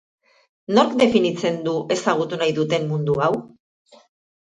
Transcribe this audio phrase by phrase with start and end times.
[0.77, 3.29] Nork definitzen du ezagutu nahi duten mundu hau?